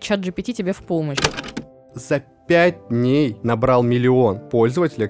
[0.00, 1.18] чат GPT тебе в помощь.
[1.94, 5.08] За пять дней набрал миллион пользователей.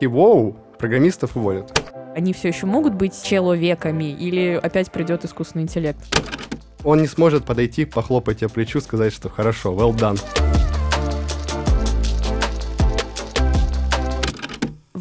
[0.00, 1.78] И воу, программистов уволят.
[2.14, 6.00] Они все еще могут быть человеками или опять придет искусственный интеллект?
[6.84, 10.18] Он не сможет подойти, похлопать тебе плечу, сказать, что хорошо, well done.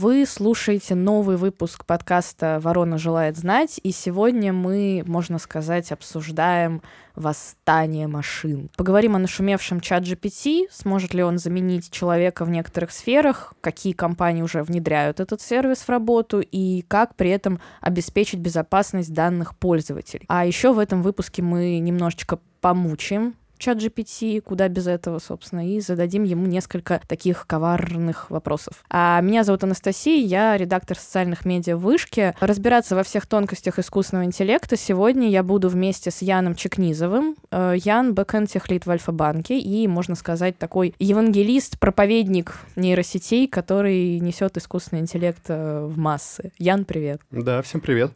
[0.02, 6.82] Вы слушаете новый выпуск подкаста «Ворона желает знать», и сегодня мы, можно сказать, обсуждаем
[7.16, 8.72] восстание машин.
[8.78, 14.42] Поговорим о нашумевшем чат GPT, сможет ли он заменить человека в некоторых сферах, какие компании
[14.42, 20.26] уже внедряют этот сервис в работу и как при этом обеспечить безопасность данных пользователей.
[20.30, 25.80] А еще в этом выпуске мы немножечко помучаем чат GPT, куда без этого, собственно, и
[25.80, 28.84] зададим ему несколько таких коварных вопросов.
[28.90, 32.34] А меня зовут Анастасия, я редактор социальных медиа Вышки.
[32.40, 37.36] Разбираться во всех тонкостях искусственного интеллекта сегодня я буду вместе с Яном Чекнизовым.
[37.52, 44.58] Э, Ян бэкэнд техлит в Альфа-банке и, можно сказать, такой евангелист, проповедник нейросетей, который несет
[44.58, 46.52] искусственный интеллект э, в массы.
[46.58, 47.22] Ян, привет.
[47.30, 48.12] Да, всем привет.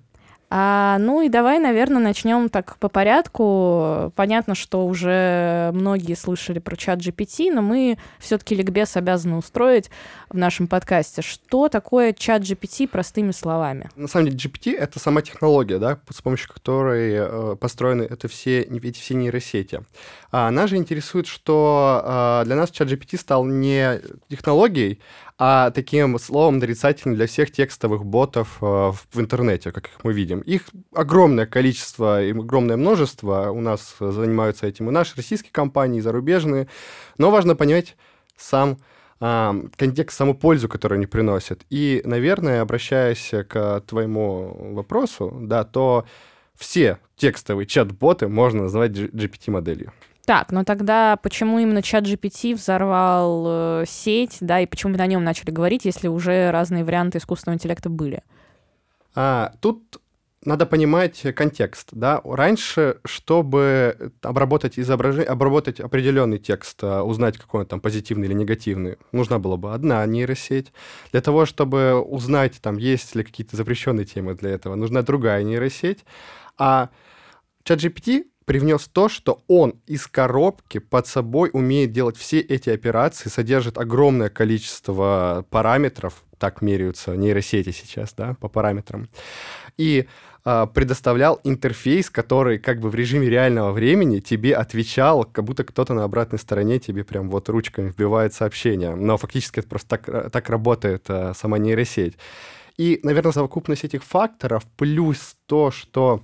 [0.50, 4.12] А, ну и давай, наверное, начнем так по порядку.
[4.16, 9.90] Понятно, что уже многие слышали про чат GPT, но мы все-таки ликбез обязаны устроить
[10.30, 11.22] в нашем подкасте.
[11.22, 13.90] Что такое чат GPT простыми словами?
[13.96, 18.62] На самом деле GPT— это сама технология, да, с помощью которой э, построены это все,
[18.62, 19.82] эти все нейросети.
[20.32, 24.00] А нас же интересует, что э, для нас чат GPT стал не
[24.30, 25.00] технологией,
[25.38, 30.40] а таким словом нарицательным для всех текстовых ботов э, в интернете, как мы видим.
[30.40, 33.52] Их огромное количество, им огромное множество.
[33.52, 36.68] У нас занимаются этим и наши российские компании, и зарубежные.
[37.18, 37.98] Но важно понять
[38.38, 38.78] сам
[39.20, 41.66] а, контекст, саму пользу, которую они приносят.
[41.70, 46.06] И, наверное, обращаясь к твоему вопросу, да, то
[46.58, 49.92] все текстовые чат-боты можно назвать GPT-моделью.
[50.26, 55.06] Так, но тогда почему именно чат GPT взорвал э, сеть, да, и почему мы на
[55.06, 58.24] нем начали говорить, если уже разные варианты искусственного интеллекта были?
[59.14, 60.02] А, тут
[60.44, 62.22] надо понимать контекст, да.
[62.24, 68.98] Раньше, чтобы обработать изображение, обработать определенный текст, а, узнать, какой он там позитивный или негативный,
[69.12, 70.74] нужна была бы одна нейросеть.
[71.12, 76.04] Для того, чтобы узнать, там, есть ли какие-то запрещенные темы для этого, нужна другая нейросеть.
[76.58, 76.90] А
[77.64, 83.30] чат GPT привнес то, что он из коробки под собой умеет делать все эти операции,
[83.30, 89.10] содержит огромное количество параметров, так меряются нейросети сейчас, да, по параметрам,
[89.78, 90.08] и
[90.46, 95.94] э, предоставлял интерфейс, который как бы в режиме реального времени тебе отвечал, как будто кто-то
[95.94, 98.96] на обратной стороне тебе прям вот ручками вбивает сообщение.
[98.96, 102.18] Но фактически это просто так, так работает э, сама нейросеть.
[102.78, 106.22] И, наверное, совокупность этих факторов плюс то, что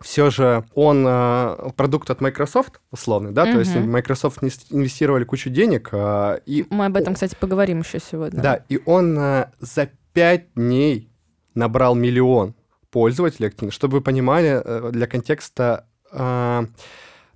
[0.00, 3.52] все же он э, продукт от Microsoft, условно, да, угу.
[3.52, 5.88] то есть Microsoft инвестировали кучу денег.
[5.92, 8.40] Э, и Мы об этом, кстати, поговорим еще сегодня.
[8.40, 11.10] Да, и он э, за пять дней
[11.54, 12.54] набрал миллион
[12.90, 13.72] пользователей активно.
[13.72, 16.66] Чтобы вы понимали, э, для контекста, э,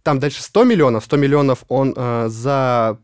[0.03, 2.99] там дальше 100 миллионов, 100 миллионов он э, за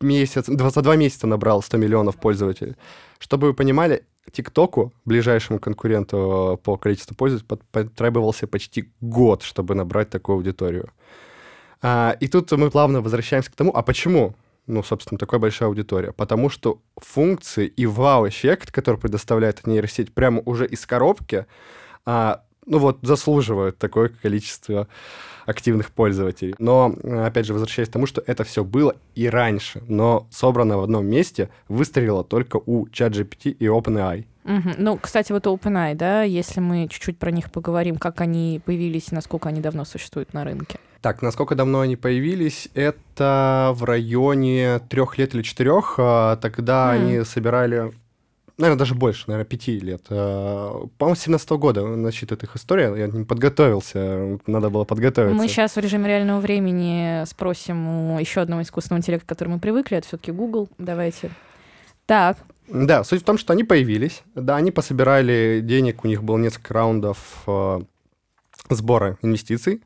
[0.00, 2.76] месяц, за два месяца набрал 100 миллионов пользователей.
[3.18, 10.36] Чтобы вы понимали, ТикТоку, ближайшему конкуренту по количеству пользователей, потребовался почти год, чтобы набрать такую
[10.36, 10.90] аудиторию.
[11.82, 14.34] А, и тут мы плавно возвращаемся к тому, а почему?
[14.66, 16.12] Ну, собственно, такая большая аудитория.
[16.12, 21.46] Потому что функции и вау-эффект, который предоставляет нейросеть прямо уже из коробки,
[22.04, 24.86] а, ну вот, заслуживают такое количество
[25.44, 26.54] активных пользователей.
[26.58, 26.94] Но,
[27.26, 31.04] опять же, возвращаясь к тому, что это все было и раньше, но собрано в одном
[31.06, 34.24] месте, выстрелило только у ChatGPT и OpenAI.
[34.44, 34.70] Угу.
[34.78, 39.48] Ну, кстати, вот OpenAI, да, если мы чуть-чуть про них поговорим, как они появились, насколько
[39.48, 40.78] они давно существуют на рынке.
[41.00, 42.68] Так, насколько давно они появились?
[42.74, 45.94] Это в районе трех лет или четырех.
[45.98, 47.00] А, тогда mm.
[47.00, 47.92] они собирали
[48.60, 50.02] наверное, даже больше, наверное, пяти лет.
[50.10, 52.94] Э, по-моему, с 17 -го года насчитывает их история.
[52.96, 55.36] Я не подготовился, надо было подготовиться.
[55.36, 59.60] Мы сейчас в режиме реального времени спросим у еще одного искусственного интеллекта, к которому мы
[59.60, 60.68] привыкли, это все-таки Google.
[60.78, 61.30] Давайте.
[62.06, 62.36] Так.
[62.68, 66.74] Да, суть в том, что они появились, да, они пособирали денег, у них было несколько
[66.74, 67.80] раундов э,
[68.68, 69.82] сбора инвестиций.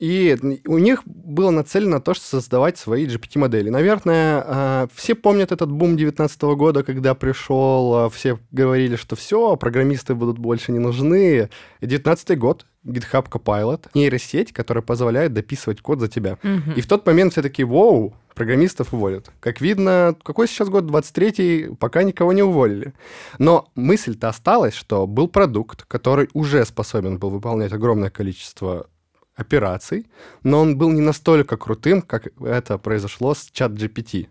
[0.00, 0.36] И
[0.66, 3.70] у них было нацелено то, что создавать свои GPT-модели.
[3.70, 9.56] Наверное, а, все помнят этот бум 2019 года, когда пришел, а, все говорили, что все,
[9.56, 11.48] программисты будут больше не нужны.
[11.80, 16.38] 2019 год, GitHub Copilot, нейросеть, которая позволяет дописывать код за тебя.
[16.42, 16.72] Угу.
[16.76, 19.30] И в тот момент все такие, вау, программистов уволят.
[19.40, 22.94] Как видно, какой сейчас год, 23-й, пока никого не уволили.
[23.38, 28.88] Но мысль-то осталась, что был продукт, который уже способен был выполнять огромное количество
[29.36, 30.06] операций,
[30.42, 34.28] но он был не настолько крутым, как это произошло с чат GPT.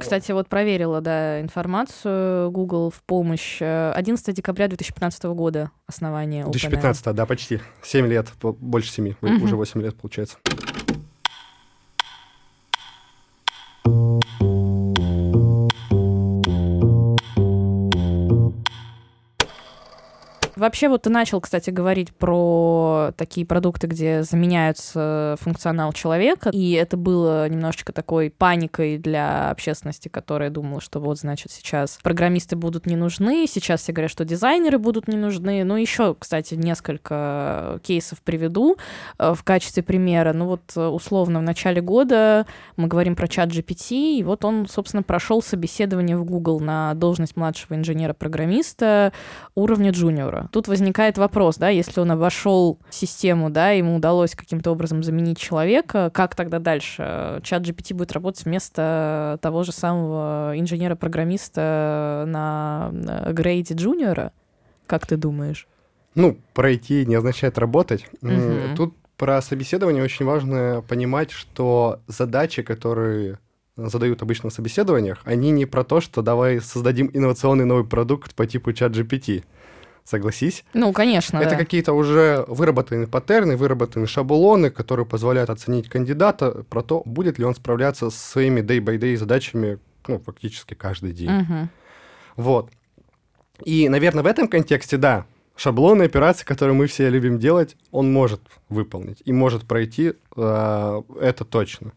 [0.00, 3.60] Кстати, вот проверила, да, информацию Google в помощь.
[3.60, 7.60] 11 декабря 2015 года основание 2015, да, почти.
[7.82, 9.44] 7 лет, больше 7, угу.
[9.44, 10.38] уже 8 лет получается.
[20.58, 26.96] Вообще вот ты начал, кстати, говорить про такие продукты, где заменяются функционал человека, и это
[26.96, 32.96] было немножечко такой паникой для общественности, которая думала, что вот, значит, сейчас программисты будут не
[32.96, 35.62] нужны, сейчас все говорят, что дизайнеры будут не нужны.
[35.62, 38.78] Ну, еще, кстати, несколько кейсов приведу
[39.18, 40.32] э, в качестве примера.
[40.32, 42.46] Ну вот, условно, в начале года
[42.76, 47.36] мы говорим про чат GPT, и вот он, собственно, прошел собеседование в Google на должность
[47.36, 49.12] младшего инженера-программиста
[49.54, 50.47] уровня джуниора.
[50.50, 56.10] Тут возникает вопрос, да, если он обошел систему, да, ему удалось каким-то образом заменить человека,
[56.12, 57.40] как тогда дальше?
[57.42, 62.90] Чат GPT будет работать вместо того же самого инженера-программиста на
[63.32, 64.32] грейде джуниора?
[64.86, 65.66] Как ты думаешь?
[66.14, 68.06] Ну, пройти не означает работать.
[68.22, 68.76] Угу.
[68.76, 73.38] Тут про собеседование очень важно понимать, что задачи, которые
[73.76, 78.46] задают обычно на собеседованиях, они не про то, что давай создадим инновационный новый продукт по
[78.46, 79.44] типу чат GPT
[80.08, 80.64] согласись.
[80.72, 81.38] Ну, конечно.
[81.38, 81.56] Это да.
[81.56, 87.54] какие-то уже выработанные паттерны, выработанные шаблоны, которые позволяют оценить кандидата про то, будет ли он
[87.54, 91.42] справляться с своими day-by-day задачами, ну, фактически каждый день.
[91.42, 91.68] Угу.
[92.36, 92.70] Вот.
[93.64, 95.26] И, наверное, в этом контексте, да,
[95.56, 101.44] шаблоны операции, которые мы все любим делать, он может выполнить и может пройти, э, это
[101.44, 101.92] точно.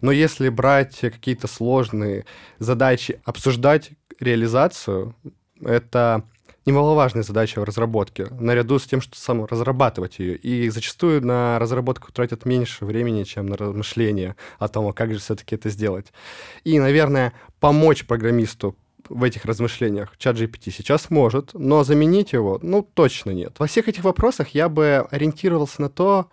[0.00, 2.24] Но если брать какие-то сложные
[2.60, 3.90] задачи, обсуждать
[4.20, 5.16] реализацию,
[5.60, 6.22] это
[6.66, 10.36] немаловажная задача в разработке, наряду с тем, что сам разрабатывать ее.
[10.36, 15.20] И зачастую на разработку тратят меньше времени, чем на размышления о том, а как же
[15.20, 16.12] все-таки это сделать.
[16.64, 18.76] И, наверное, помочь программисту
[19.08, 23.54] в этих размышлениях чат GPT сейчас может, но заменить его, ну, точно нет.
[23.58, 26.30] Во всех этих вопросах я бы ориентировался на то,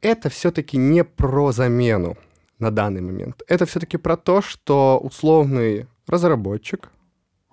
[0.00, 2.16] это все-таки не про замену
[2.58, 3.42] на данный момент.
[3.46, 6.90] Это все-таки про то, что условный разработчик,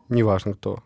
[0.09, 0.83] неважно кто,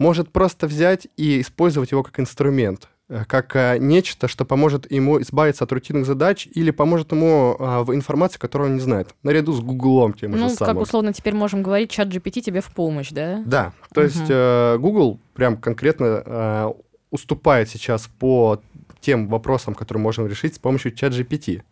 [0.00, 5.20] может просто взять и использовать его как инструмент, э, как а, нечто, что поможет ему
[5.20, 9.52] избавиться от рутинных задач или поможет ему а, в информации, которую он не знает, наряду
[9.52, 10.74] с Гуглом тем ну, же самым.
[10.74, 13.42] Ну, как условно теперь можем говорить, чат GPT тебе в помощь, да?
[13.44, 14.08] Да, то угу.
[14.08, 16.72] есть э, Google прям конкретно э,
[17.10, 18.62] уступает сейчас по
[19.00, 21.62] тем вопросам, которые можем решить с помощью чат GPT.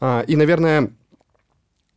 [0.00, 0.92] А, и, наверное,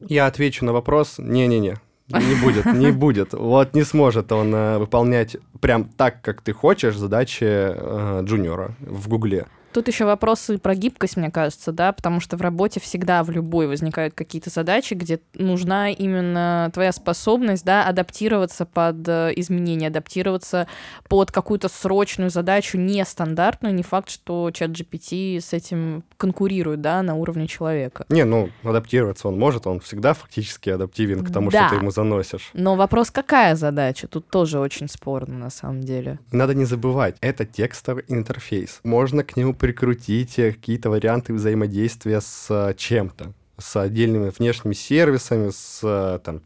[0.01, 1.77] я отвечу на вопрос, не-не-не,
[2.09, 3.33] не будет, не будет.
[3.33, 9.07] Вот не сможет он э, выполнять прям так, как ты хочешь, задачи э, джуниора в
[9.09, 9.47] Гугле.
[9.77, 13.67] Тут еще вопросы про гибкость, мне кажется, да, потому что в работе всегда в любой
[13.67, 20.67] возникают какие-то задачи, где нужна именно твоя способность, да, адаптироваться под э, изменения, адаптироваться
[21.07, 23.75] под какую-то срочную задачу нестандартную.
[23.75, 28.07] Не факт, что чат GPT с этим конкурирует, да, на уровне человека.
[28.09, 31.67] Не, ну, адаптироваться он может, он всегда фактически адаптивен к тому, да.
[31.67, 32.49] что ты ему заносишь.
[32.53, 34.07] Но вопрос, какая задача?
[34.07, 36.17] Тут тоже очень спорно, на самом деле.
[36.31, 38.79] Надо не забывать, это текстовый интерфейс.
[38.83, 45.81] Можно к нему прикрутить какие-то варианты взаимодействия с э, чем-то, с отдельными внешними сервисами, с
[45.83, 46.41] э, там,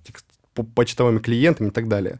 [0.73, 2.19] почтовыми клиентами и так далее.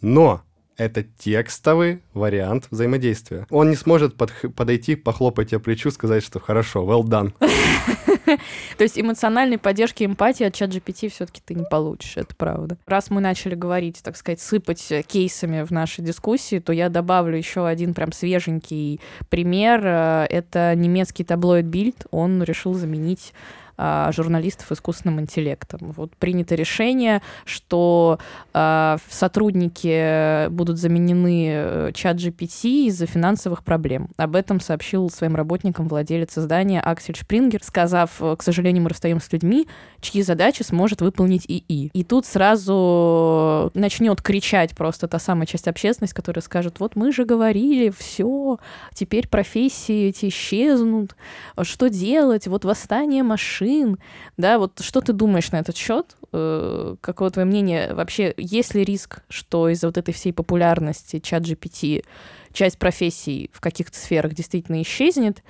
[0.00, 0.42] Но
[0.76, 3.48] это текстовый вариант взаимодействия.
[3.50, 7.32] Он не сможет под, подойти, похлопать тебе плечу, сказать, что хорошо, well done.
[8.76, 12.76] То есть эмоциональной поддержки, эмпатии от чат GPT все-таки ты не получишь, это правда.
[12.86, 17.66] Раз мы начали говорить, так сказать, сыпать кейсами в нашей дискуссии, то я добавлю еще
[17.66, 19.82] один прям свеженький пример.
[19.84, 22.06] Э, это немецкий таблоид Bild.
[22.10, 23.32] Он решил заменить
[23.80, 25.92] а, журналистов искусственным интеллектом.
[25.92, 28.18] Вот принято решение, что
[28.52, 34.08] а, сотрудники будут заменены э, чат GPT из-за финансовых проблем.
[34.16, 39.32] Об этом сообщил своим работникам владелец издания Аксель Шпрингер, сказав, к сожалению, мы расстаемся с
[39.32, 39.68] людьми,
[40.00, 41.90] чьи задачи сможет выполнить ИИ.
[41.92, 47.24] И тут сразу начнет кричать просто та самая часть общественности, которая скажет, вот мы же
[47.24, 48.58] говорили, все,
[48.92, 51.14] теперь профессии эти исчезнут,
[51.62, 53.98] что делать, вот восстание машин, машин,
[54.36, 56.16] да, вот что ты думаешь на этот счет?
[56.32, 57.94] Э, какое твое мнение?
[57.94, 62.04] Вообще, есть ли риск, что из-за вот этой всей популярности чат GPT
[62.52, 65.42] часть профессий в каких-то сферах действительно исчезнет?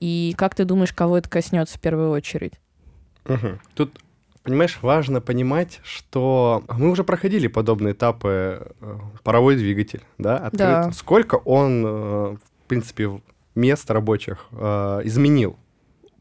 [0.00, 2.54] И как ты думаешь, кого это коснется в первую очередь?
[3.26, 3.58] Угу.
[3.74, 3.98] Тут
[4.42, 10.58] Понимаешь, важно понимать, что мы уже проходили подобные этапы э, паровой двигатель, да, открыт.
[10.58, 10.92] Да.
[10.92, 11.88] Сколько он, э,
[12.36, 13.20] в принципе,
[13.54, 15.58] мест рабочих изменил.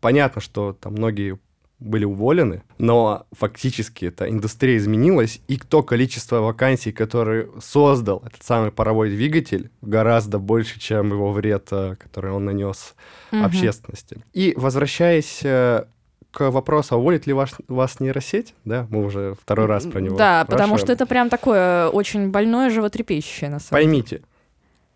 [0.01, 1.39] Понятно, что там многие
[1.79, 8.72] были уволены, но фактически эта индустрия изменилась, и то количество вакансий, которые создал этот самый
[8.72, 12.96] паровой двигатель, гораздо больше, чем его вред, э, который он нанес
[13.32, 13.44] угу.
[13.44, 14.24] общественности.
[14.34, 15.86] И возвращаясь э,
[16.32, 20.18] к вопросу, а уволит ли ваш, вас нейросеть, да, мы уже второй раз про него
[20.18, 24.24] Да, потому что это прям такое очень больное животрепещущее, на самом Поймите, деле.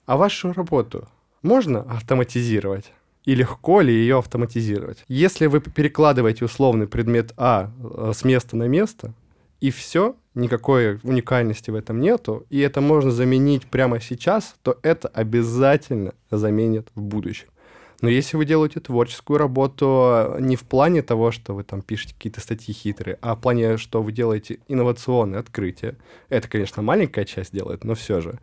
[0.06, 1.08] а вашу работу
[1.42, 2.92] можно автоматизировать?
[3.26, 5.04] И легко ли ее автоматизировать.
[5.08, 9.14] Если вы перекладываете условный предмет А э, с места на место,
[9.62, 15.08] и все, никакой уникальности в этом нету, и это можно заменить прямо сейчас, то это
[15.08, 17.48] обязательно заменит в будущем.
[18.02, 22.42] Но если вы делаете творческую работу не в плане того, что вы там пишете какие-то
[22.42, 25.96] статьи хитрые, а в плане, что вы делаете инновационные открытия,
[26.28, 28.40] это, конечно, маленькая часть делает, но все же,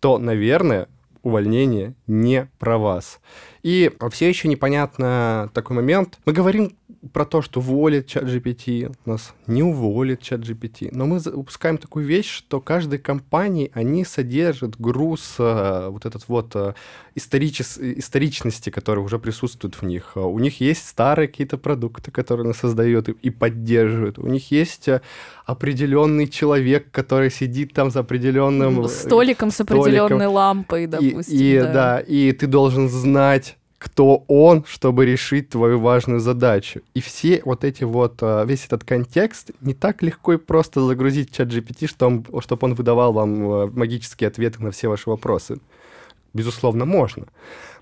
[0.00, 0.88] то, наверное,
[1.28, 3.20] увольнение не про вас.
[3.62, 6.18] И все еще непонятно такой момент.
[6.24, 6.76] Мы говорим
[7.12, 12.06] про то, что уволит чат GPT, нас не уволит чат GPT, но мы упускаем такую
[12.06, 16.74] вещь, что каждой компании они содержат груз э, вот этот вот э,
[17.14, 20.16] историчес, историчности, который уже присутствует в них.
[20.16, 24.18] У них есть старые какие-то продукты, которые они создают и, и поддерживают.
[24.18, 25.00] У них есть э,
[25.44, 31.36] определенный человек, который сидит там за определенным э, столиком с определенной лампой, допустим.
[31.36, 31.72] И, и да.
[31.72, 36.82] да, и ты должен знать кто он, чтобы решить твою важную задачу.
[36.94, 41.30] И все вот эти вот, а, весь этот контекст не так легко и просто загрузить
[41.30, 45.08] в чат GPT, чтобы он, чтобы он выдавал вам а, магические ответы на все ваши
[45.08, 45.60] вопросы.
[46.34, 47.26] Безусловно, можно.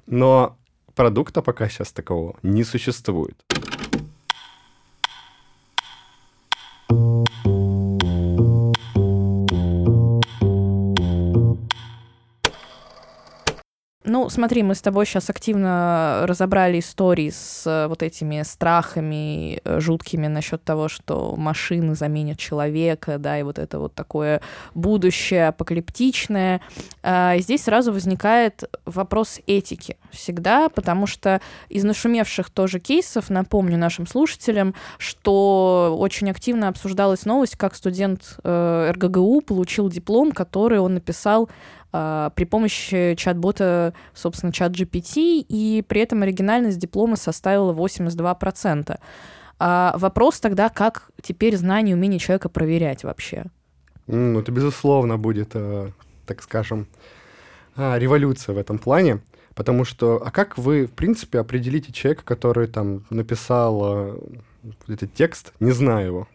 [0.07, 0.57] Но
[0.95, 3.37] продукта пока сейчас такого не существует.
[14.09, 19.81] Ну, смотри, мы с тобой сейчас активно разобрали истории с э, вот этими страхами э,
[19.81, 24.43] жуткими насчет того, что машины заменят человека, да, и вот это вот такое
[24.75, 26.61] будущее апокалиптичное.
[27.03, 34.07] А, здесь сразу возникает вопрос этики всегда, потому что из нашумевших тоже кейсов, напомню нашим
[34.07, 41.49] слушателям, что очень активно обсуждалась новость, как студент э, РГГУ получил диплом, который он написал
[41.93, 48.99] а, при помощи чат-бота, собственно, чат GPT, и при этом оригинальность диплома составила 82%.
[49.59, 53.45] А вопрос тогда, как теперь знание и умение человека проверять вообще?
[54.07, 55.91] Ну, это, безусловно, будет, э,
[56.27, 56.87] так скажем,
[57.77, 59.21] а, революция в этом плане.
[59.57, 64.19] Потому что, а как вы, в принципе, определите человека, который там написал э,
[64.87, 66.29] этот текст, не зная его?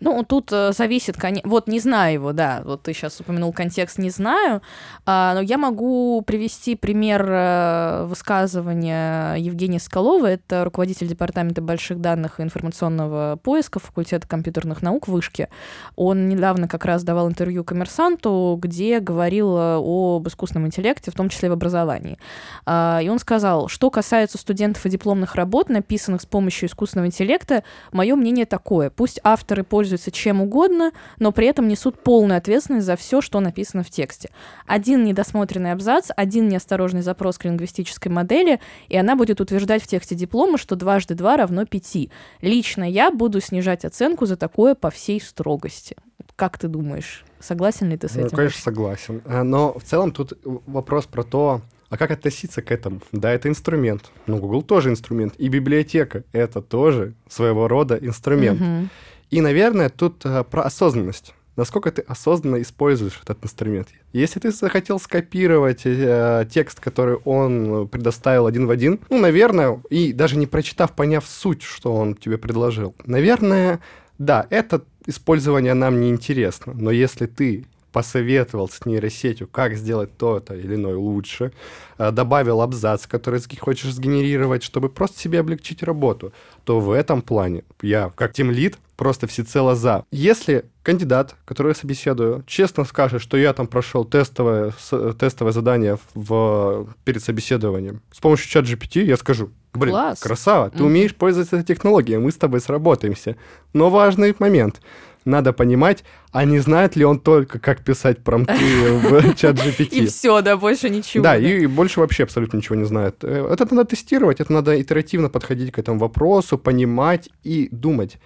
[0.00, 1.50] Ну, тут э, зависит, конечно.
[1.50, 2.62] Вот не знаю его, да.
[2.64, 4.62] Вот ты сейчас упомянул контекст, не знаю.
[5.06, 10.26] А, но я могу привести пример э, высказывания Евгения Скалова.
[10.26, 15.48] Это руководитель департамента больших данных и информационного поиска факультета компьютерных наук Вышки.
[15.96, 21.28] Он недавно как раз давал интервью коммерсанту, где говорил э, об искусственном интеллекте, в том
[21.28, 22.18] числе в образовании.
[22.66, 27.64] А, и он сказал, что касается студентов и дипломных работ, написанных с помощью искусственного интеллекта,
[27.90, 28.90] мое мнение такое.
[28.90, 33.40] Пусть авторы пользуются пользуются чем угодно, но при этом несут полную ответственность за все, что
[33.40, 34.28] написано в тексте.
[34.66, 40.14] Один недосмотренный абзац, один неосторожный запрос к лингвистической модели, и она будет утверждать в тексте
[40.14, 42.10] диплома, что дважды два равно пяти.
[42.42, 45.96] Лично я буду снижать оценку за такое по всей строгости.
[46.36, 48.28] Как ты думаешь, согласен ли ты с ну, этим?
[48.32, 49.22] Ну, конечно, согласен.
[49.24, 53.00] Э, но в целом тут вопрос про то, а как относиться к этому?
[53.12, 54.10] Да, это инструмент.
[54.26, 55.34] Но Google тоже инструмент.
[55.38, 58.60] И библиотека— это тоже своего рода инструмент.
[58.60, 58.88] Угу.
[59.30, 61.34] И, наверное, тут э, про осознанность.
[61.56, 63.88] Насколько ты осознанно используешь этот инструмент.
[64.12, 70.12] Если ты захотел скопировать э, текст, который он предоставил один в один, ну, наверное, и
[70.12, 73.80] даже не прочитав, поняв суть, что он тебе предложил, наверное,
[74.18, 76.74] да, это использование нам не интересно.
[76.74, 81.52] Но если ты посоветовал с нейросетью, как сделать то-то или иное лучше,
[81.98, 86.32] э, добавил абзац, который хочешь сгенерировать, чтобы просто себе облегчить работу,
[86.64, 90.04] то в этом плане я, как тем лид, просто всецело за.
[90.10, 94.74] Если кандидат, который я собеседую, честно скажет, что я там прошел тестовое,
[95.18, 100.18] тестовое задание в, перед собеседованием с помощью чат GPT, я скажу, блин, Класс.
[100.18, 100.86] красава, ты mm-hmm.
[100.86, 103.36] умеешь пользоваться этой технологией, мы с тобой сработаемся.
[103.72, 104.82] Но важный момент—
[105.28, 108.54] надо понимать, а не знает ли он только, как писать промпты
[109.02, 109.88] в чат GPT.
[109.90, 111.22] И все, да, больше ничего.
[111.22, 113.22] Да, и больше вообще абсолютно ничего не знает.
[113.22, 118.18] Э, это надо тестировать, это надо итеративно подходить к этому вопросу, понимать и думать,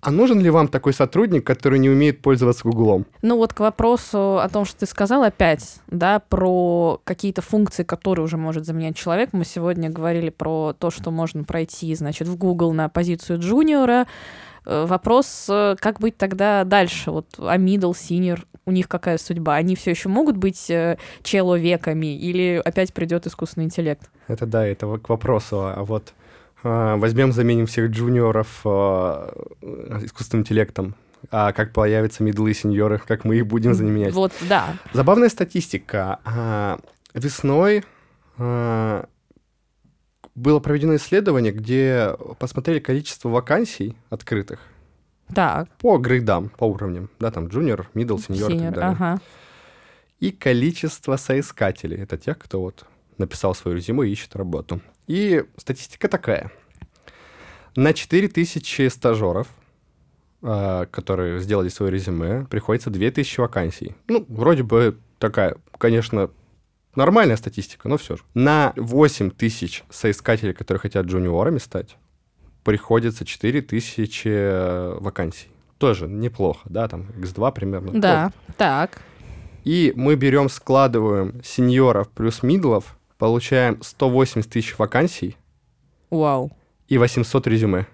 [0.00, 3.04] а нужен ли вам такой сотрудник, который не умеет пользоваться Гуглом?
[3.22, 8.24] Ну вот к вопросу о том, что ты сказал опять, да, про какие-то функции, которые
[8.24, 9.30] уже может заменять человек.
[9.32, 14.06] Мы сегодня говорили про то, что можно пройти, значит, в Google на позицию джуниора.
[14.64, 17.10] Э, вопрос, э, как быть тогда дальше?
[17.10, 19.56] Вот, а middle, senior, у них какая судьба?
[19.56, 24.10] Они все еще могут быть э, человеками или опять придет искусственный интеллект?
[24.28, 25.60] Это да, это к вопросу.
[25.60, 26.12] А вот
[26.62, 29.32] возьмем, заменим всех джуниоров а,
[30.02, 30.94] искусственным интеллектом.
[31.30, 34.14] А как появятся медлы сеньоры, как мы их будем заменять?
[34.14, 34.76] Вот, да.
[34.92, 36.20] Забавная статистика.
[36.24, 36.78] А,
[37.14, 37.84] весной
[40.34, 44.60] было проведено исследование, где посмотрели количество вакансий открытых.
[45.34, 45.68] Так.
[45.78, 47.10] По грейдам, по уровням.
[47.18, 48.90] Да, там джуниор, middle, сеньор и так далее.
[48.90, 49.20] Ага.
[50.20, 51.98] И количество соискателей.
[51.98, 52.84] Это тех, кто вот
[53.18, 54.80] написал свое резюме и ищет работу.
[55.08, 56.52] И статистика такая.
[57.74, 59.48] На 4000 стажеров,
[60.42, 63.96] а, которые сделали свое резюме, приходится 2000 вакансий.
[64.06, 66.30] Ну, вроде бы такая, конечно,
[66.94, 68.22] нормальная статистика, но все же.
[68.34, 71.96] На 8 тысяч соискателей, которые хотят джуниорами стать,
[72.62, 75.48] приходится 4000 э, вакансий.
[75.78, 77.98] Тоже неплохо, да, там x2 примерно.
[77.98, 78.54] Да, тоже.
[78.58, 79.00] так.
[79.64, 85.36] И мы берем, складываем сеньоров плюс мидлов, получаем 180 тысяч вакансий.
[86.10, 86.50] Вау.
[86.86, 87.86] И 800 резюме.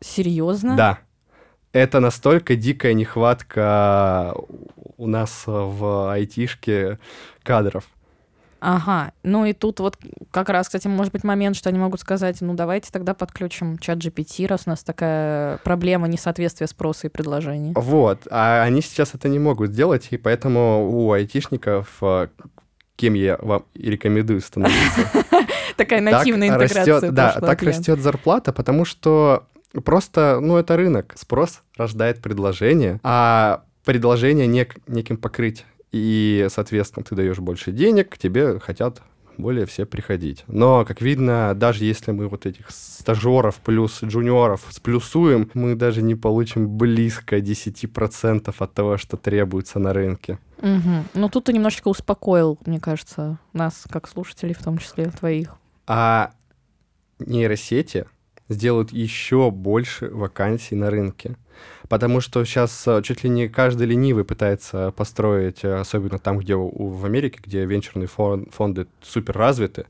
[0.00, 0.76] Серьезно?
[0.76, 0.98] Да.
[1.72, 4.34] Это настолько дикая нехватка
[4.96, 6.98] у нас в айтишке
[7.42, 7.84] кадров.
[8.60, 9.98] Ага, ну и тут вот
[10.30, 13.98] как раз, кстати, может быть момент, что они могут сказать, ну давайте тогда подключим чат
[13.98, 17.74] GPT, раз у нас такая проблема несоответствия спроса и предложения.
[17.76, 22.00] Вот, а они сейчас это не могут сделать, и поэтому у айтишников
[22.96, 25.24] кем я вам и рекомендую становиться.
[25.76, 27.10] Такая нативная интеграция.
[27.10, 29.46] Да, так растет зарплата, потому что
[29.84, 31.14] просто, ну, это рынок.
[31.16, 35.64] Спрос рождает предложение, а предложение неким покрыть.
[35.92, 39.02] И, соответственно, ты даешь больше денег, к тебе хотят
[39.38, 40.44] более все приходить.
[40.46, 46.14] Но, как видно, даже если мы вот этих стажеров плюс джуниоров сплюсуем, мы даже не
[46.14, 50.38] получим близко 10% от того, что требуется на рынке.
[50.58, 51.04] Угу.
[51.14, 55.54] Ну, тут ты немножечко успокоил, мне кажется, нас, как слушателей, в том числе твоих.
[55.86, 56.32] А
[57.18, 58.06] нейросети
[58.48, 61.36] сделают еще больше вакансий на рынке.
[61.88, 66.54] Потому что сейчас э, чуть ли не каждый ленивый пытается построить, э, особенно там, где
[66.54, 69.86] в Америке, где венчурные фонды супер развиты,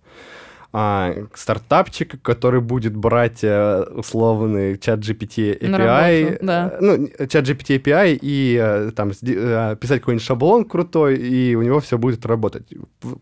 [0.78, 6.76] а, стартапчик, который будет брать э, условный чат GPT API, работу, да.
[6.82, 12.26] ну, чат GPT API и там писать какой-нибудь шаблон крутой, и у него все будет
[12.26, 12.68] работать.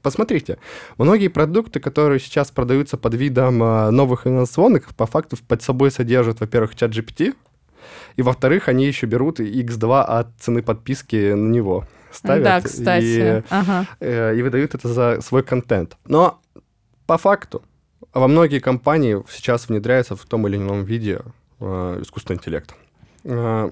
[0.02, 0.58] Посмотрите,
[0.98, 6.74] многие продукты, которые сейчас продаются под видом новых инновационных, по факту под собой содержат, во-первых,
[6.74, 7.36] чат GPT,
[8.16, 11.86] и во-вторых, они еще берут X2 от цены подписки на него.
[12.10, 13.04] Ставят да, кстати.
[13.04, 13.86] И, ага.
[14.00, 15.96] э, и выдают это за свой контент.
[16.06, 16.40] Но
[17.06, 17.62] по факту
[18.12, 21.20] во многие компании сейчас внедряется в том или ином виде
[21.60, 22.74] э, искусственный интеллект.
[23.24, 23.70] Э,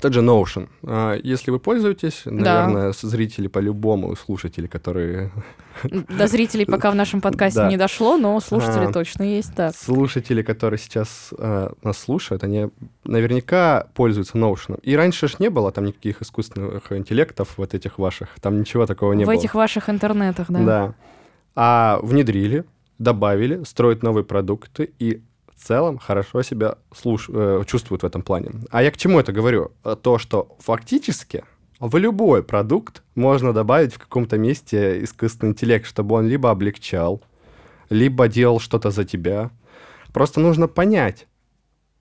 [0.00, 0.68] тот же Notion.
[0.84, 2.92] А, если вы пользуетесь, наверное, да.
[2.92, 5.32] зрители по-любому, слушатели, которые...
[5.82, 9.72] До зрителей пока в нашем подкасте не дошло, но слушатели а, точно есть, да.
[9.72, 12.68] Слушатели, которые сейчас а, нас слушают, они
[13.04, 14.80] наверняка пользуются Notion.
[14.82, 19.12] И раньше ж не было там никаких искусственных интеллектов вот этих ваших, там ничего такого
[19.14, 19.34] не в было.
[19.34, 20.60] В этих ваших интернетах, да.
[20.60, 20.94] Да.
[21.62, 22.64] А внедрили,
[22.98, 25.20] добавили, строят новые продукты, и
[25.54, 27.28] в целом хорошо себя слуш...
[27.28, 28.52] э, чувствуют в этом плане.
[28.70, 29.70] А я к чему это говорю?
[30.02, 31.44] То, что фактически
[31.78, 37.20] в любой продукт можно добавить в каком-то месте искусственный интеллект, чтобы он либо облегчал,
[37.90, 39.50] либо делал что-то за тебя.
[40.14, 41.26] Просто нужно понять,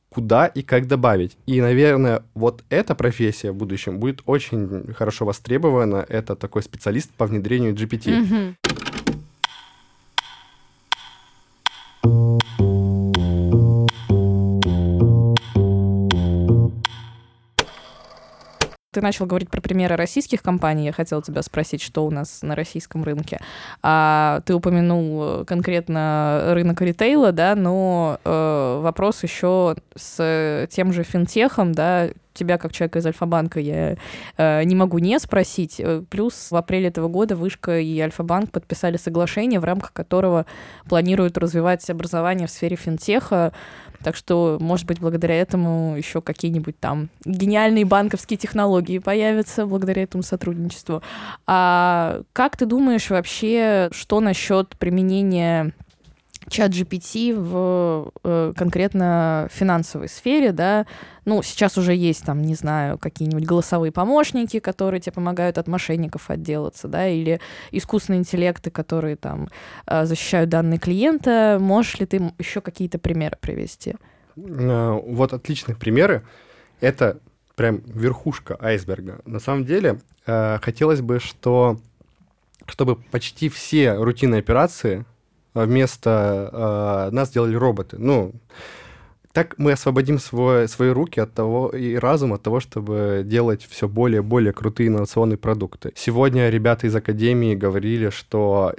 [0.07, 1.37] куда и как добавить.
[1.47, 6.05] И, наверное, вот эта профессия в будущем будет очень хорошо востребована.
[6.07, 8.05] Это такой специалист по внедрению GPT.
[8.05, 8.55] Mm-hmm.
[18.91, 20.85] Ты начал говорить про примеры российских компаний.
[20.85, 23.39] Я хотела тебя спросить, что у нас на российском рынке.
[23.83, 31.71] А ты упомянул конкретно рынок ритейла, да, но э, вопрос еще с тем же финтехом,
[31.71, 33.95] да, тебя как человека из Альфа-банка я
[34.37, 35.79] э, не могу не спросить.
[35.79, 40.45] Э, плюс в апреле этого года Вышка и Альфа-банк подписали соглашение, в рамках которого
[40.87, 43.53] планируют развивать образование в сфере финтеха.
[44.03, 50.23] Так что, может быть, благодаря этому еще какие-нибудь там гениальные банковские технологии появятся благодаря этому
[50.23, 51.01] сотрудничеству.
[51.45, 55.73] А как ты думаешь вообще, что насчет применения
[56.49, 60.85] чат GPT в э, конкретно финансовой сфере, да,
[61.25, 66.29] ну, сейчас уже есть там, не знаю, какие-нибудь голосовые помощники, которые тебе помогают от мошенников
[66.29, 67.39] отделаться, да, или
[67.71, 69.49] искусственные интеллекты, которые там
[69.85, 71.57] э, защищают данные клиента.
[71.61, 73.95] Можешь ли ты еще какие-то примеры привести?
[74.35, 76.23] Э, вот отличные примеры.
[76.81, 77.19] Это
[77.55, 79.19] прям верхушка айсберга.
[79.25, 81.79] На самом деле, э, хотелось бы, что
[82.65, 85.05] чтобы почти все рутинные операции
[85.53, 87.97] вместо э, нас делали роботы.
[87.99, 88.33] Ну,
[89.31, 93.87] так мы освободим свой, свои руки от того и разум от того, чтобы делать все
[93.87, 95.91] более и более крутые инновационные продукты.
[95.95, 98.73] Сегодня ребята из Академии говорили, что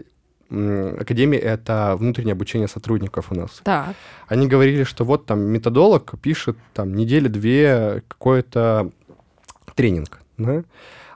[0.50, 3.62] Академия— это внутреннее обучение сотрудников у нас.
[3.64, 3.94] Да.
[4.26, 8.90] Они говорили, что вот там методолог пишет там недели-две какой-то
[9.76, 10.64] тренинг, да?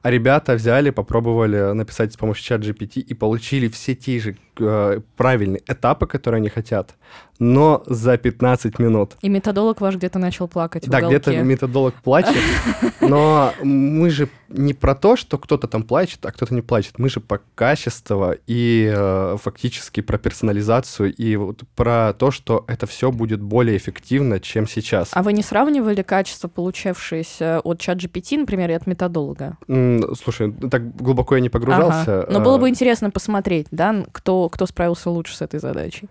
[0.05, 5.01] а ребята взяли, попробовали написать с помощью чат GPT и получили все те же э,
[5.17, 6.95] правильные этапы, которые они хотят,
[7.39, 9.17] но за 15 минут.
[9.23, 12.37] И методолог ваш где-то начал плакать Да, где-то методолог плачет,
[13.01, 16.99] но мы же не про то, что кто-то там плачет, а кто-то не плачет.
[16.99, 22.87] Мы же по качеству и э, фактически про персонализацию и вот про то, что это
[22.87, 25.11] все будет более эффективно, чем сейчас.
[25.13, 29.59] А вы не сравнивали качество, получавшееся от чат GPT, например, и от методолога?
[29.67, 32.23] Слушай, так глубоко я не погружался.
[32.23, 32.27] Ага.
[32.31, 36.09] Но было бы э, интересно посмотреть, да, кто, кто справился лучше с этой задачей.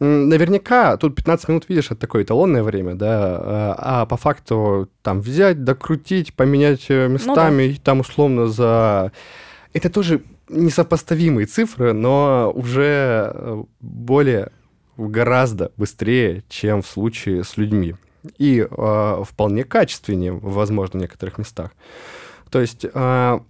[0.00, 5.20] Наверняка тут 15 минут, видишь, это такое эталонное время, да, а, а по факту там
[5.20, 7.80] взять, докрутить, поменять э, местами, ну, да.
[7.82, 9.12] там условно за...
[9.72, 14.50] Это тоже несопоставимые цифры, но уже э, более
[14.96, 17.94] гораздо быстрее, чем в случае с людьми.
[18.38, 21.72] И э, вполне качественнее, возможно, в некоторых местах.
[22.50, 23.40] То есть э,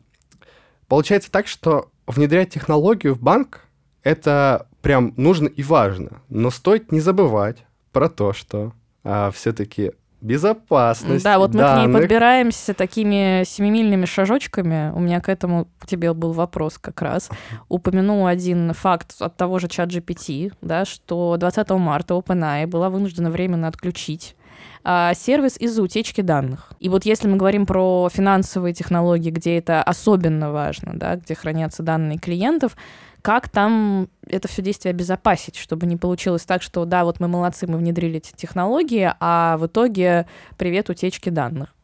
[0.88, 3.62] получается так, что внедрять технологию в банк
[4.04, 6.22] это прям нужно и важно.
[6.28, 11.24] Но стоит не забывать про то, что а, все-таки безопасность.
[11.24, 11.84] Да, вот мы данных.
[11.84, 14.90] к ней подбираемся такими семимильными шажочками.
[14.94, 17.30] У меня к этому к тебе был вопрос как раз.
[17.68, 23.30] Упомяну один факт от того же чат GPT, да, что 20 марта OpenAI была вынуждена
[23.30, 24.34] временно отключить
[24.82, 26.72] а, сервис из-за утечки данных.
[26.80, 31.82] И вот если мы говорим про финансовые технологии, где это особенно важно, да, где хранятся
[31.82, 32.76] данные клиентов,
[33.24, 37.66] как там это все действие обезопасить, чтобы не получилось так, что да, вот мы молодцы,
[37.66, 40.26] мы внедрили эти технологии, а в итоге
[40.58, 41.74] привет утечки данных.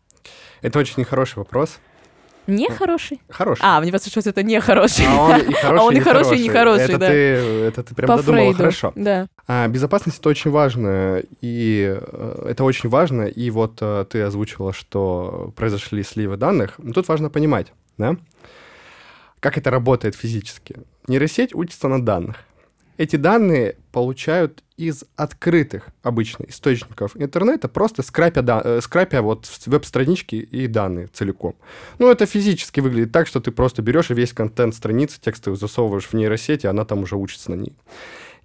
[0.61, 1.79] Это очень нехороший вопрос.
[2.46, 3.20] Не хороший?
[3.61, 5.07] А, мне кажется, что это не хороший.
[5.09, 7.09] А он и хороший, а он и хороший, и хороший, это да.
[7.09, 8.92] Ты, это ты прям По додумала Фрейду, хорошо.
[8.94, 9.26] Да.
[9.46, 14.74] А, безопасность это очень важно, и э, это очень важно, и вот э, ты озвучила,
[14.74, 16.79] что произошли сливы данных.
[16.94, 18.16] Тут важно понимать, да,
[19.40, 20.76] как это работает физически.
[21.11, 22.37] Нейросеть учится на данных.
[22.96, 30.37] Эти данные получают из открытых обычно источников интернета, просто скрапя, да, э, скрапя вот веб-странички
[30.37, 31.57] и данные целиком.
[31.99, 36.07] Ну, это физически выглядит так, что ты просто берешь и весь контент страницы текстовый засовываешь
[36.07, 37.77] в нейросеть, и она там уже учится на ней.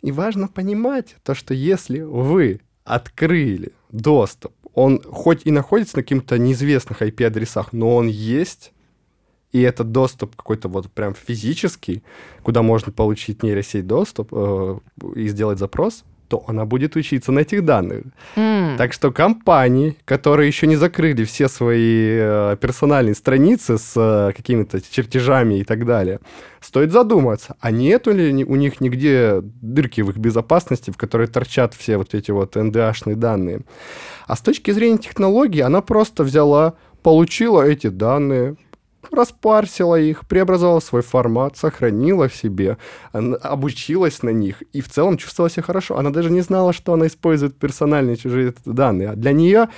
[0.02, 6.40] И важно понимать то, что если вы открыли доступ, он хоть и находится на каких-то
[6.40, 8.74] неизвестных IP-адресах, но он есть,
[9.56, 12.04] и этот доступ какой-то вот прям физический,
[12.44, 14.80] куда можно получить нейросеть доступ э,
[15.16, 18.04] и сделать запрос, то она будет учиться на этих данных.
[18.36, 18.76] Mm.
[18.78, 24.82] Так что компании, которые еще не закрыли все свои э, персональные страницы с э, какими-то
[24.82, 26.20] чертежами и так далее,
[26.60, 31.74] стоит задуматься, а нету ли у них нигде дырки в их безопасности, в которые торчат
[31.74, 33.62] все вот эти вот NDA-шные данные.
[34.28, 38.56] А с точки зрения технологии, она просто взяла, получила эти данные,
[39.12, 42.78] распарсила их, преобразовала свой формат, сохранила в себе,
[43.12, 45.98] обучилась на них и в целом чувствовала себя хорошо.
[45.98, 49.10] Она даже не знала, что она использует персональные чужие данные.
[49.10, 49.70] А для нее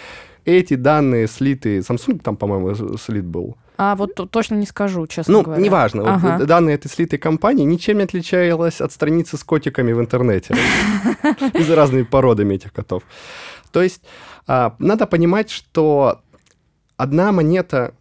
[0.46, 3.58] эти данные слиты, Samsung там, по-моему, слит был.
[3.78, 5.60] А вот точно не скажу, честно ну, говоря.
[5.60, 6.16] Ну, неважно.
[6.16, 6.38] Ага.
[6.40, 10.56] Вот данные этой слитой компании ничем не отличались от страницы с котиками в интернете.
[11.54, 13.04] И за разными породами этих котов.
[13.72, 14.02] То есть
[14.48, 16.22] а, надо понимать, что
[16.96, 17.94] одна монета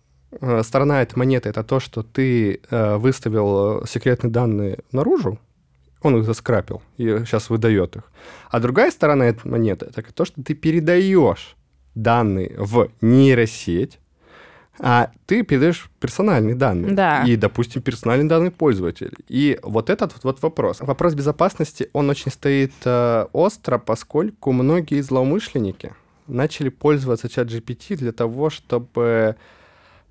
[0.62, 5.38] сторона этой монеты это то, что ты э, выставил э, секретные данные наружу,
[6.02, 8.02] он их заскрапил и сейчас выдает их.
[8.50, 11.56] А другая сторона этой монеты это то, что ты передаешь
[11.94, 13.98] данные в нейросеть,
[14.78, 16.92] а ты передаешь персональные данные.
[16.92, 17.24] Да.
[17.24, 19.12] И, допустим, персональные данные пользователя.
[19.28, 20.80] И вот этот вот, вот вопрос.
[20.80, 25.94] Вопрос безопасности, он очень стоит э, остро, поскольку многие злоумышленники
[26.26, 29.36] начали пользоваться чат GPT для того, чтобы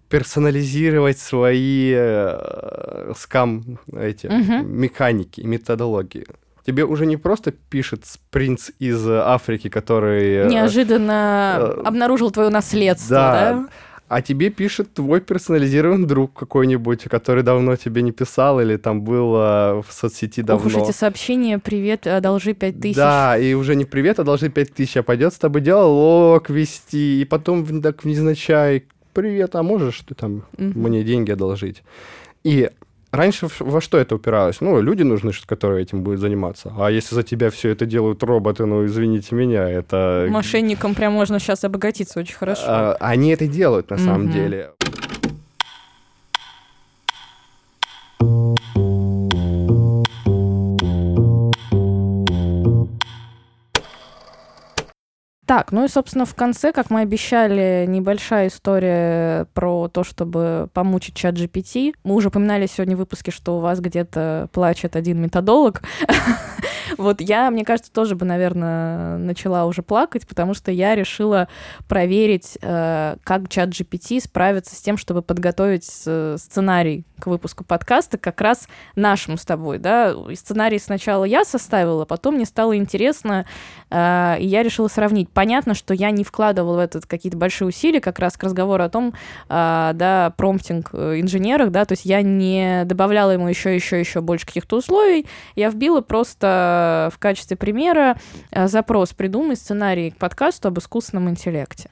[0.10, 4.68] персонализировать свои э, скам эти угу.
[4.68, 6.26] механики методологии.
[6.66, 10.46] тебе уже не просто пишет принц из Африки, который...
[10.46, 13.54] Э, Неожиданно э, обнаружил твое наследство, да?
[13.54, 13.70] да?
[14.08, 19.36] а тебе пишет твой персонализированный друг какой-нибудь, который давно тебе не писал или там был
[19.36, 20.68] э, в соцсети давно.
[20.68, 22.96] Ох уж эти сообщения «Привет, одолжи пять тысяч».
[22.96, 27.26] Да, и уже не «Привет, одолжи пять тысяч», а пойдет с тобой диалог вести, и
[27.26, 28.86] потом так невзначай
[29.16, 30.78] «Привет, а можешь ты там mm-hmm.
[30.78, 31.84] мне деньги одолжить?»
[32.44, 32.70] И
[33.16, 34.60] Раньше во что это упиралось?
[34.60, 36.74] Ну, люди нужны, которые этим будут заниматься.
[36.78, 40.28] А если за тебя все это делают роботы, ну, извините меня, это...
[40.30, 42.64] Мошенникам прям можно сейчас обогатиться очень хорошо.
[42.66, 44.72] А, они это делают на самом деле.
[55.46, 61.16] Так, ну и, собственно, в конце, как мы обещали, небольшая история про то, чтобы помучить
[61.16, 61.94] чат GPT.
[62.04, 65.84] Мы уже упоминали сегодня в выпуске, что у вас где-то плачет один методолог.
[66.98, 71.48] Вот я, мне кажется, тоже бы, наверное, начала уже плакать, потому что я решила
[71.88, 78.18] проверить, э, как чат GPT справится с тем, чтобы подготовить э, сценарий к выпуску подкаста
[78.18, 80.14] как раз нашему с тобой, да.
[80.36, 83.46] Сценарий сначала я составила, потом мне стало интересно,
[83.90, 85.30] э, и я решила сравнить.
[85.30, 88.90] Понятно, что я не вкладывала в этот какие-то большие усилия как раз к разговору о
[88.90, 89.14] том,
[89.48, 94.78] да, промптинг инженерах, да, то есть я не добавляла ему еще, еще, еще больше каких-то
[94.78, 98.18] условий, я вбила просто в качестве примера
[98.52, 101.90] э, запрос «Придумай сценарий к подкасту об искусственном интеллекте».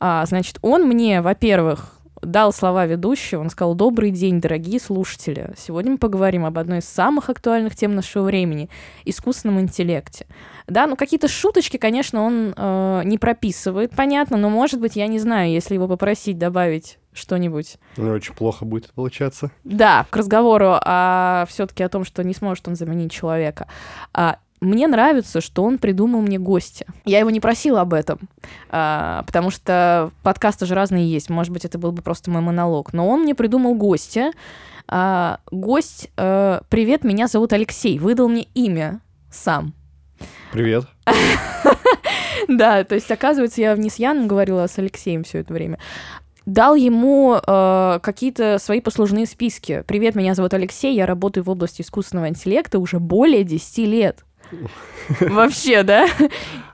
[0.00, 5.52] А, значит, он мне, во-первых, дал слова ведущего, он сказал «Добрый день, дорогие слушатели.
[5.56, 8.68] Сегодня мы поговорим об одной из самых актуальных тем нашего времени—
[9.04, 10.26] искусственном интеллекте».
[10.66, 15.18] Да, ну какие-то шуточки, конечно, он э, не прописывает, понятно, но, может быть, я не
[15.18, 17.78] знаю, если его попросить добавить что-нибудь.
[17.96, 19.50] Ну, очень плохо будет получаться.
[19.64, 23.66] Да, к разговору о все-таки о том, что не сможет он заменить человека.
[24.12, 26.86] А, мне нравится, что он придумал мне гостя.
[27.04, 28.18] Я его не просила об этом,
[28.70, 31.30] а, потому что подкасты же разные есть.
[31.30, 32.92] Может быть, это был бы просто мой монолог.
[32.92, 34.32] Но он мне придумал гостя.
[34.88, 37.98] А, гость, а, привет, меня зовут Алексей.
[37.98, 39.74] Выдал мне имя сам.
[40.52, 40.86] Привет.
[42.46, 45.78] Да, то есть, оказывается, я не с Яном говорила, а с Алексеем все это время
[46.48, 49.84] дал ему э, какие-то свои послужные списки.
[49.86, 54.24] Привет, меня зовут Алексей, я работаю в области искусственного интеллекта уже более 10 лет.
[55.20, 56.08] Вообще, да?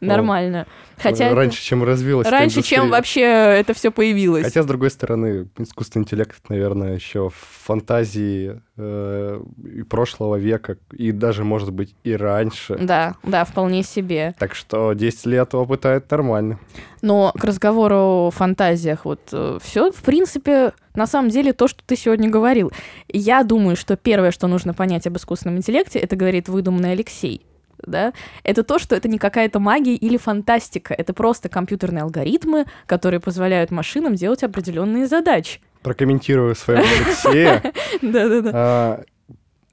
[0.00, 0.66] Нормально.
[0.98, 2.26] Хотя раньше, чем развилось.
[2.28, 4.44] Раньше, чем вообще это все появилось.
[4.44, 11.12] Хотя, с другой стороны, искусственный интеллект, наверное, еще в фантазии э, и прошлого века, и
[11.12, 12.76] даже, может быть, и раньше.
[12.78, 14.35] Да, да, вполне себе.
[14.38, 16.59] Так что 10 лет опыта— это нормально.
[17.02, 21.83] Но к разговору о фантазиях, вот э, все, в принципе, на самом деле то, что
[21.85, 22.72] ты сегодня говорил.
[23.09, 27.44] Я думаю, что первое, что нужно понять об искусственном интеллекте, это говорит выдуманный Алексей
[27.87, 33.20] да, это то, что это не какая-то магия или фантастика, это просто компьютерные алгоритмы, которые
[33.20, 35.61] позволяют машинам делать определенные задачи.
[35.83, 37.62] Прокомментирую своего Алексея.
[38.03, 38.51] Да-да-да.
[38.55, 39.03] А,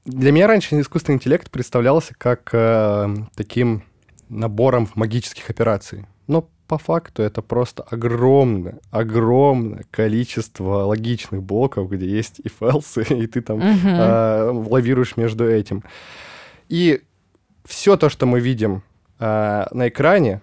[0.04, 3.84] для меня раньше искусственный интеллект представлялся как э, таким
[4.28, 6.06] набором магических операций.
[6.26, 13.26] Но по факту это просто огромное, огромное количество логичных блоков, где есть и else, и
[13.26, 15.84] ты там э, лавируешь между этим.
[16.68, 17.02] И
[17.64, 18.82] все то, что мы видим
[19.18, 20.40] э, на экране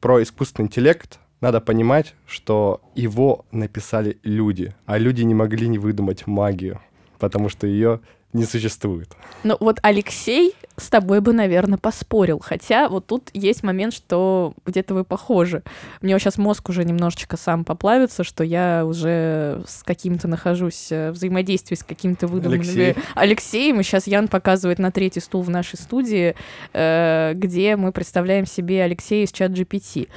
[0.00, 6.26] про искусственный интеллект, надо понимать, что его написали люди, а люди не могли не выдумать
[6.26, 6.80] магию,
[7.18, 8.00] потому что ее
[8.32, 9.14] не существует.
[9.44, 12.40] Ну вот Алексей с тобой бы, наверное, поспорил.
[12.40, 15.62] Хотя вот тут есть момент, что где-то вы похожи.
[16.00, 21.76] Мне сейчас мозг уже немножечко сам поплавится, что я уже с каким-то нахожусь в взаимодействии
[21.76, 22.96] с каким-то выдуманным Алексей.
[23.14, 23.80] Алексеем.
[23.80, 26.34] И сейчас Ян показывает на третий стул в нашей студии,
[26.72, 30.08] э, где мы представляем себе Алексея из чат GPT.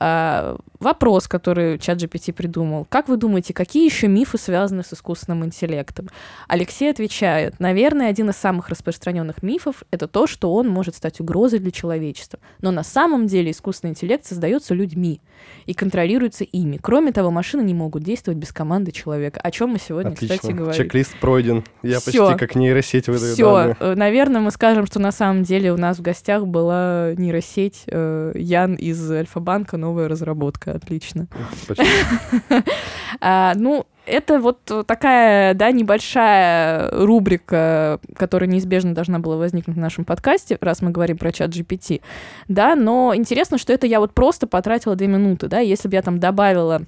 [0.00, 2.84] А, вопрос, который чат GPT придумал.
[2.84, 6.08] Как вы думаете, какие еще мифы связаны с искусственным интеллектом?
[6.48, 11.58] Алексей отвечает, наверное, один из самых распространенных мифов— это то, что он может стать угрозой
[11.58, 12.38] для человечества.
[12.60, 15.20] Но на самом деле искусственный интеллект создается людьми
[15.66, 16.78] и контролируется ими.
[16.80, 20.36] Кроме того, машины не могут действовать без команды человека, о чем мы сегодня, Отлично.
[20.36, 20.76] кстати, говорим.
[20.76, 21.64] Чек-лист пройден.
[21.82, 22.28] Я Всё.
[22.28, 23.76] почти как нейросеть выдаю Все.
[23.78, 28.32] Э, наверное, мы скажем, что на самом деле у нас в гостях была нейросеть э,
[28.34, 30.72] Ян из Альфа-банка, новая разработка.
[30.72, 31.28] Отлично.
[33.20, 40.04] а, ну, это вот такая, да, небольшая рубрика, которая неизбежно должна была возникнуть в нашем
[40.04, 42.00] подкасте, раз мы говорим про чат GPT,
[42.48, 46.02] да, но интересно, что это я вот просто потратила две минуты, да, если бы я
[46.02, 46.82] там добавила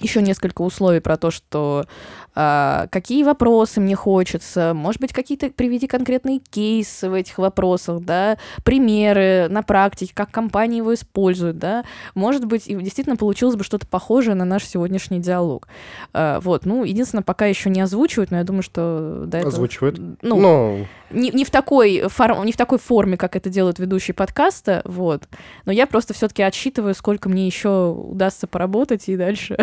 [0.00, 1.86] еще несколько условий про то, что
[2.36, 9.46] какие вопросы мне хочется, может быть, какие-то приведи конкретные кейсы в этих вопросах, да, примеры
[9.48, 14.34] на практике, как компании его используют, да, может быть, и действительно получилось бы что-то похожее
[14.34, 15.66] на наш сегодняшний диалог.
[16.12, 19.52] Э, вот, ну, единственное, пока еще не озвучивают, но я думаю, что до этого...
[19.52, 19.98] Озвучивают.
[19.98, 22.44] Ну, Ну, не, не, в такой фор...
[22.44, 25.22] не в такой форме, как это делают ведущие подкаста, вот.
[25.64, 29.56] Но я просто все-таки отсчитываю, сколько мне еще удастся поработать и дальше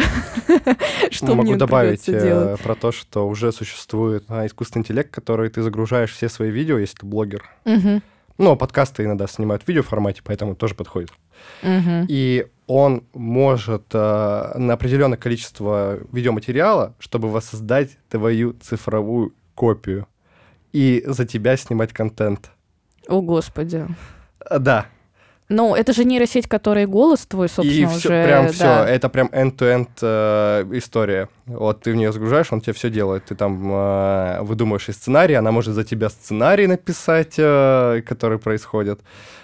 [1.11, 2.59] что мне добавить э, делать.
[2.63, 6.97] Про то, что уже существует а, искусственный интеллект, который ты загружаешь все свои видео, если
[6.97, 7.43] ты блогер.
[7.65, 8.01] Мгм,
[8.37, 11.11] Ну, а подкасты иногда снимают в видеоформате, поэтому тоже подходит.
[11.61, 12.07] мгм.
[12.09, 20.07] И он может э, на определенное количество видеоматериала, чтобы воссоздать твою цифровую копию
[20.71, 22.49] и за тебя снимать контент.
[23.07, 23.85] О, господи.
[24.49, 24.87] Да,
[25.49, 28.23] Ну, это же нейросеть, которая голос твой, и собственно, все, уже...
[28.23, 28.89] прям все, да.
[28.89, 31.27] это прям end-to-end э, история.
[31.45, 33.25] Вот ты в нее загружаешь, он тебе все делает.
[33.25, 39.01] Ты там э, выдумываешь и сценарий, она может за тебя сценарий написать, э, который происходит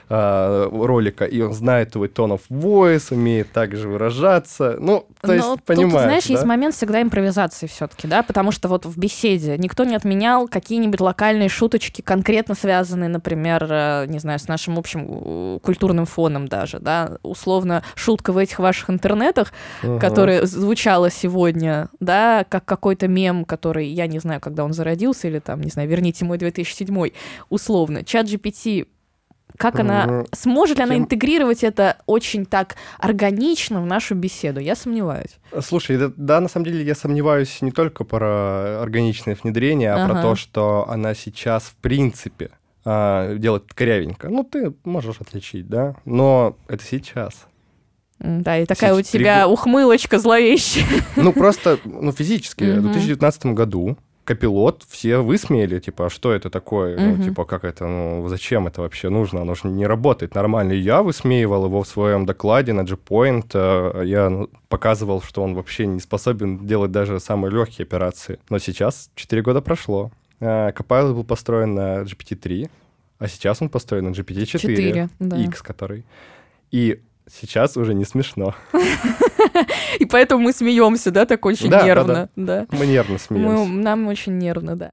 [0.10, 4.78] э, ролика, и он знает твой of voice, умеет также выражаться.
[4.80, 6.34] Ну, то есть, Но тут, понимаешь, знаешь, да?
[6.34, 11.02] есть момент всегда импровизации все-таки, да, потому что вот в беседе никто не отменял какие-нибудь
[11.02, 17.18] локальные шуточки, конкретно связанные, например, э, не знаю, с нашим общим культурным фоном даже, да,
[17.24, 19.52] условно, шутка в этих ваших интернетах,
[19.84, 20.00] Мгм.
[20.00, 25.40] которая звучала сегодня, да, как какой-то мем, который, я не знаю, когда он зародился, или
[25.40, 27.12] там, не знаю, верните мой 2007,
[27.50, 28.88] условно, чат GPT,
[29.58, 30.26] как она, Мгм.
[30.32, 34.60] сможет ли она Тем- интегрировать это очень так органично в нашу беседу?
[34.62, 35.38] Я сомневаюсь.
[35.62, 40.14] Слушай, да, да, на самом деле я сомневаюсь не только про органичное внедрение, а про
[40.14, 40.22] Ага.
[40.22, 42.52] то, что она сейчас в принципе
[42.86, 44.30] а, делает корявенько.
[44.30, 47.46] Ну, ты можешь отличить, да, но это сейчас.
[48.20, 50.86] Да, и такая у тебя го- ухмылочка зловещая.
[51.16, 52.64] Ну, просто, ну, физически.
[52.64, 52.82] В Мгм.
[52.92, 57.00] 2019 году Копилот все высмеяли, типа, а что это такое?
[57.00, 57.24] Ну, Мгм.
[57.24, 59.42] типа, как это, ну, зачем это вообще нужно?
[59.42, 60.74] Оно же не работает нормально.
[60.74, 63.50] И я высмеивал его в своем докладе на G-Point.
[63.56, 68.38] э, Я ну, показывал, что он вообще не способен делать даже самые легкие операции.
[68.50, 70.12] Но сейчас 4 года прошло.
[70.42, 72.70] Э, Copilot был построен на GPT-3,
[73.18, 74.46] а сейчас он построен на GPT-4.
[74.60, 75.38] Четыре, да.
[75.38, 76.06] X, который.
[76.70, 78.56] И сейчас уже не смешно.
[80.00, 82.30] И поэтому мы смеемся, да, так очень нервно.
[82.36, 83.66] Мы нервно смеемся.
[83.66, 84.92] нам очень нервно, да.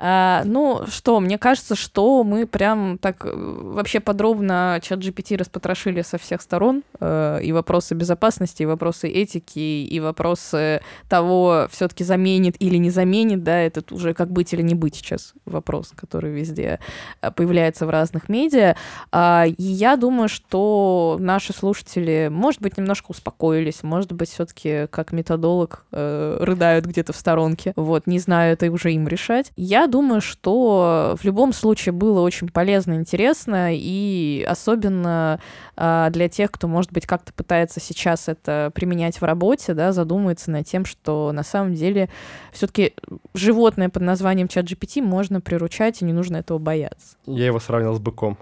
[0.00, 6.02] А, ну что, мне кажется, что мы прям так э, вообще подробно чат GPT распотрошили
[6.02, 6.84] со всех сторон.
[7.00, 13.42] э, и вопросы безопасности, и вопросы этики, и вопросы того, все-таки заменит или не заменит,
[13.42, 16.78] да, этот уже как быть или не быть сейчас вопрос, который везде
[17.20, 18.76] э, появляется в разных медиа.
[19.10, 25.10] А, И я думаю, что наши слушатели, может быть, немножко успокоились, может быть, все-таки как
[25.10, 27.72] методолог э, рыдают где-то в сторонке.
[27.74, 29.50] Вот, не знаю, это уже им решать.
[29.56, 35.40] Я думаю, что в любом случае было очень полезно, интересно, и особенно
[35.76, 40.50] а, для тех, кто, может быть, как-то пытается сейчас это применять в работе, да, задумается
[40.50, 42.08] над тем, что на самом деле
[42.52, 42.94] все-таки
[43.34, 47.16] животное под названием чат GPT можно приручать, и не нужно этого бояться.
[47.26, 48.38] Я его сравнил с быком.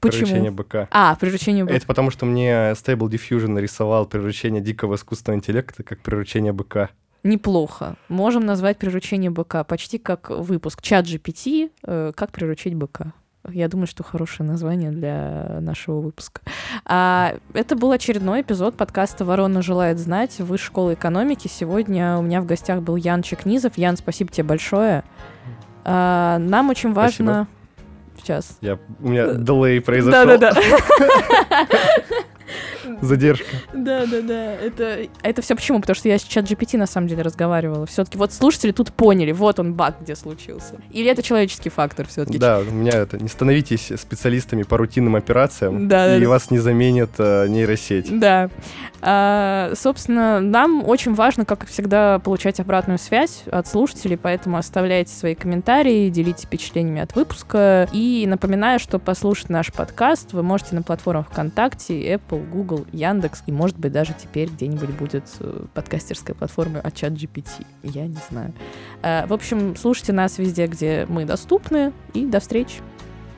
[0.00, 0.22] Почему?
[0.24, 0.88] Приручение быка.
[0.90, 1.76] А, приручение быка.
[1.76, 6.88] Это потому, что мне Stable Diffusion нарисовал приручение дикого искусственного интеллекта как приручение быка.
[7.22, 7.96] Неплохо.
[8.08, 13.12] Можем назвать приручение быка почти как выпуск чат GPT, э, как приручить быка.
[13.48, 16.42] Я думаю, что хорошее название для нашего выпуска.
[16.84, 21.48] А, это был очередной эпизод подкаста «Ворона желает знать» Высшей школы экономики.
[21.48, 23.78] Сегодня у меня в гостях был Ян Чекнизов.
[23.78, 25.04] Ян, спасибо тебе большое.
[25.84, 27.48] А, нам очень важно...
[28.18, 28.58] Сейчас.
[28.60, 30.26] Я, у меня делей произошел.
[30.26, 31.66] Да-да-да.
[33.00, 33.56] Задержка.
[33.72, 34.52] Да, да, да.
[34.54, 35.80] Это, это все почему?
[35.80, 37.86] Потому что я с чат GPT на самом деле разговаривала.
[37.86, 40.76] Все-таки вот слушатели тут поняли, вот он баг, где случился.
[40.90, 42.38] Или это человеческий фактор все-таки?
[42.38, 43.18] Да, у меня это.
[43.18, 48.18] Не становитесь специалистами по рутинным операциям, Да, и да, вас не заменит э, нейросеть.
[48.18, 48.50] Да.
[49.02, 55.34] А, собственно, нам очень важно, как всегда, получать обратную связь от слушателей, поэтому оставляйте свои
[55.34, 57.88] комментарии, делитесь впечатлениями от выпуска.
[57.92, 63.52] И напоминаю, что послушать наш подкаст вы можете на платформах ВКонтакте, Apple, Google, Яндекс, и,
[63.52, 67.66] может быть, даже теперь где-нибудь будет э, подкастерская платформа от чат GPT.
[67.82, 68.52] Я не знаю.
[69.02, 72.80] А, в общем, слушайте нас везде, где мы доступны, и до встречи.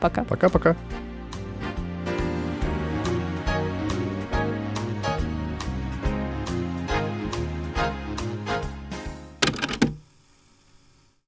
[0.01, 0.25] Пока.
[0.25, 0.77] Пока-пока.